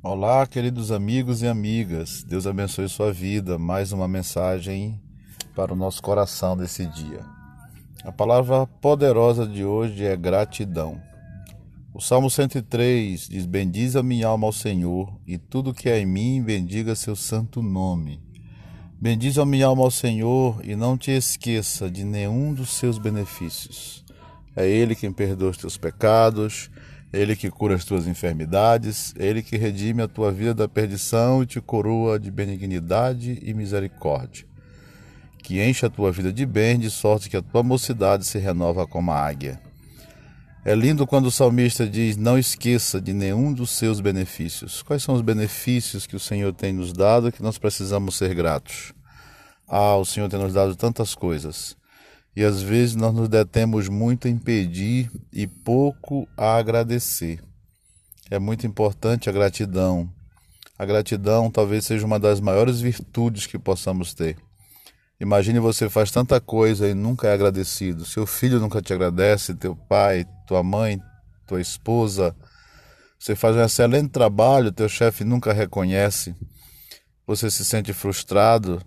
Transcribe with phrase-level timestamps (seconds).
[0.00, 2.22] Olá, queridos amigos e amigas.
[2.22, 3.58] Deus abençoe sua vida.
[3.58, 5.02] Mais uma mensagem
[5.56, 7.26] para o nosso coração desse dia.
[8.04, 11.02] A palavra poderosa de hoje é gratidão.
[11.92, 16.06] O Salmo 103 diz: Bendize a minha alma ao Senhor, e tudo que é em
[16.06, 18.22] mim, bendiga seu santo nome.
[19.00, 24.04] Bendize a minha alma ao Senhor, e não te esqueça de nenhum dos seus benefícios.
[24.54, 26.70] É Ele quem perdoa os teus pecados,
[27.12, 31.46] ele que cura as tuas enfermidades, Ele que redime a tua vida da perdição e
[31.46, 34.44] te coroa de benignidade e misericórdia.
[35.42, 38.86] Que enche a tua vida de bem, de sorte que a tua mocidade se renova
[38.86, 39.58] como a águia.
[40.64, 44.82] É lindo quando o salmista diz: Não esqueça de nenhum dos seus benefícios.
[44.82, 48.92] Quais são os benefícios que o Senhor tem nos dado que nós precisamos ser gratos?
[49.66, 51.77] Ah, o Senhor tem nos dado tantas coisas
[52.38, 57.42] e às vezes nós nos detemos muito em pedir e pouco a agradecer.
[58.30, 60.08] É muito importante a gratidão.
[60.78, 64.36] A gratidão talvez seja uma das maiores virtudes que possamos ter.
[65.18, 68.06] Imagine você faz tanta coisa e nunca é agradecido.
[68.06, 71.02] Seu filho nunca te agradece, teu pai, tua mãe,
[71.44, 72.36] tua esposa.
[73.18, 76.36] Você faz um excelente trabalho, teu chefe nunca reconhece.
[77.26, 78.80] Você se sente frustrado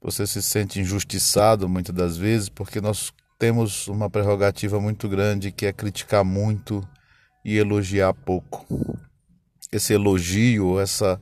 [0.00, 5.66] você se sente injustiçado muitas das vezes, porque nós temos uma prerrogativa muito grande que
[5.66, 6.86] é criticar muito
[7.44, 8.66] e elogiar pouco.
[9.72, 11.20] Esse elogio, essa,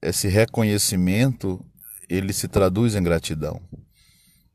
[0.00, 1.64] esse reconhecimento,
[2.08, 3.60] ele se traduz em gratidão.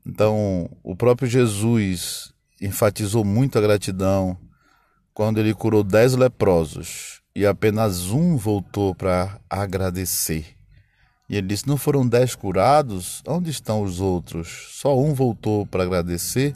[0.04, 4.38] Então, o próprio Jesus enfatizou muito a gratidão
[5.12, 10.55] quando ele curou dez leprosos e apenas um voltou para agradecer.
[11.28, 13.22] E ele disse: Não foram dez curados?
[13.26, 14.68] Onde estão os outros?
[14.72, 16.54] Só um voltou para agradecer.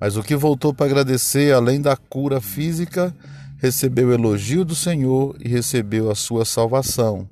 [0.00, 3.14] Mas o que voltou para agradecer, além da cura física,
[3.58, 7.28] recebeu o elogio do Senhor e recebeu a sua salvação.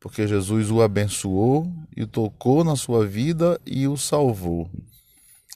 [0.00, 4.70] Porque Jesus o abençoou e tocou na sua vida e o salvou.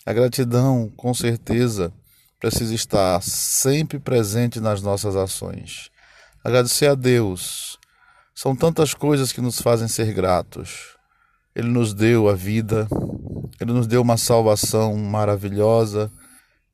[0.04, 1.92] A gratidão, com certeza,
[2.40, 5.90] precisa estar sempre presente nas nossas ações.
[6.42, 7.77] Agradecer a Deus
[8.38, 10.96] são tantas coisas que nos fazem ser gratos.
[11.56, 12.86] Ele nos deu a vida,
[13.60, 16.08] ele nos deu uma salvação maravilhosa,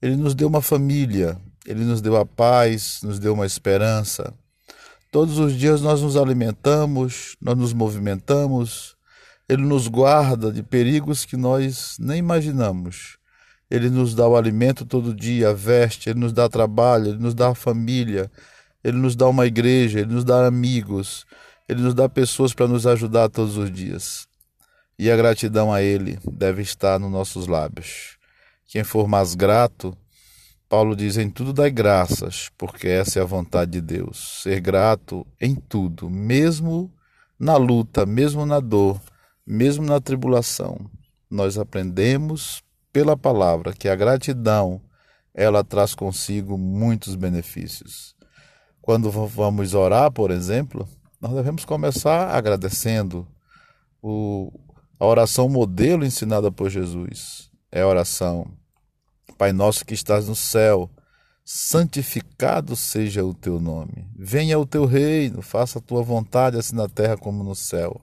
[0.03, 4.35] ele nos deu uma família, ele nos deu a paz, nos deu uma esperança.
[5.11, 8.95] Todos os dias nós nos alimentamos, nós nos movimentamos,
[9.49, 13.17] ele nos guarda de perigos que nós nem imaginamos.
[13.71, 17.35] Ele nos dá o alimento todo dia, a veste, ele nos dá trabalho, ele nos
[17.35, 18.31] dá família,
[18.85, 21.25] ele nos dá uma igreja, ele nos dá amigos,
[21.69, 24.29] ele nos dá pessoas para nos ajudar todos os dias.
[24.99, 28.17] E a gratidão a Ele deve estar nos nossos lábios.
[28.67, 29.97] Quem for mais grato,
[30.69, 34.43] Paulo diz: em tudo dai graças, porque essa é a vontade de Deus.
[34.43, 36.93] Ser grato em tudo, mesmo
[37.39, 39.01] na luta, mesmo na dor,
[39.47, 40.79] mesmo na tribulação.
[41.31, 44.81] Nós aprendemos pela palavra que a gratidão
[45.35, 48.15] ela traz consigo muitos benefícios.
[48.81, 50.87] Quando vamos orar, por exemplo,
[51.25, 53.27] nós devemos começar agradecendo.
[54.03, 54.53] O,
[55.01, 58.47] a oração modelo ensinada por Jesus é a oração:
[59.39, 60.91] Pai nosso que estás no céu,
[61.43, 64.07] santificado seja o teu nome.
[64.15, 68.03] Venha o teu reino, faça a tua vontade, assim na terra como no céu.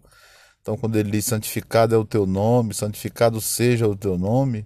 [0.60, 4.66] Então, quando ele diz santificado é o teu nome, santificado seja o teu nome,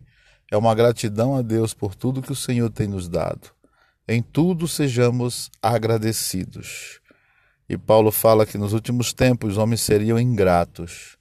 [0.49, 3.49] é uma gratidão a Deus por tudo que o Senhor tem nos dado.
[4.07, 7.01] Em tudo sejamos agradecidos.
[7.67, 11.17] E Paulo fala que nos últimos tempos os homens seriam ingratos.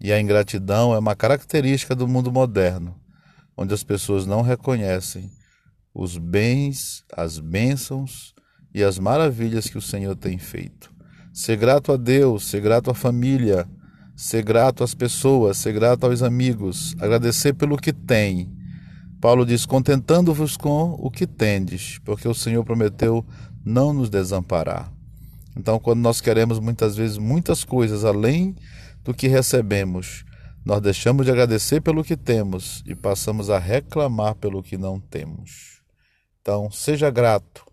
[0.00, 2.94] E a ingratidão é uma característica do mundo moderno,
[3.56, 5.30] onde as pessoas não reconhecem
[5.92, 8.32] os bens, as bênçãos
[8.72, 10.92] e as maravilhas que o Senhor tem feito.
[11.32, 13.68] Ser grato a Deus, ser grato à família,
[14.14, 18.48] ser grato às pessoas, ser grato aos amigos, agradecer pelo que tem.
[19.20, 23.26] Paulo diz: contentando-vos com o que tendes, porque o Senhor prometeu
[23.64, 24.97] não nos desamparar.
[25.58, 28.54] Então, quando nós queremos muitas vezes muitas coisas além
[29.02, 30.24] do que recebemos,
[30.64, 35.82] nós deixamos de agradecer pelo que temos e passamos a reclamar pelo que não temos.
[36.40, 37.66] Então, seja grato.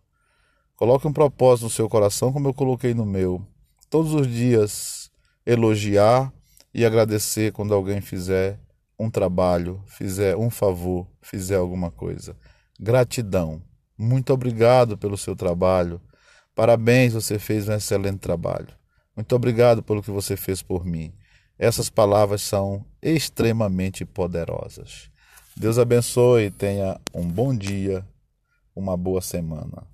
[0.76, 3.46] Coloque um propósito no seu coração, como eu coloquei no meu.
[3.90, 5.12] Todos os dias
[5.46, 6.34] elogiar
[6.74, 8.60] e agradecer quando alguém fizer
[9.00, 12.36] um trabalho, fizer um favor, fizer alguma coisa.
[12.80, 13.62] Gratidão.
[13.98, 16.02] Muito obrigado pelo seu trabalho.
[16.56, 18.70] Parabéns, você fez um excelente trabalho.
[19.16, 21.14] Muito obrigado pelo que você fez por mim.
[21.60, 25.10] Essas palavras são extremamente poderosas.
[25.56, 28.06] Deus abençoe e tenha um bom dia,
[28.76, 29.86] uma boa semana.